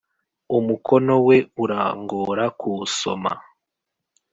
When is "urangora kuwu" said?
1.63-2.83